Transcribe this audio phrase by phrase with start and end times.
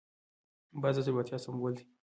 [0.81, 1.85] باز د زړورتیا سمبول دی